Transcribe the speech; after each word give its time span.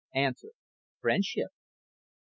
FRIENDSHIP 0.13 0.49
Q. 1.03 1.47